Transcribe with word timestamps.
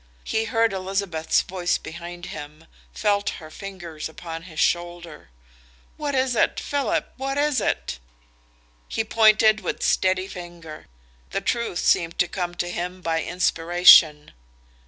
He 0.23 0.45
heard 0.45 0.73
Elizabeth's 0.73 1.41
voice 1.43 1.77
behind 1.77 2.25
him, 2.33 2.65
felt 2.91 3.29
her 3.37 3.51
fingers 3.51 4.09
upon 4.09 4.41
his 4.49 4.59
shoulder. 4.59 5.29
"What 5.95 6.15
is 6.15 6.35
it? 6.35 6.59
Philip, 6.59 7.13
what 7.17 7.37
is 7.37 7.61
it?" 7.61 7.99
He 8.87 9.03
pointed 9.03 9.59
with 9.59 9.83
steady 9.83 10.27
finger. 10.27 10.87
The 11.29 11.41
truth 11.41 11.85
seemed 11.85 12.17
to 12.17 12.27
come 12.27 12.55
to 12.55 12.69
him 12.71 13.01
by 13.01 13.21
inspiration. 13.21 14.31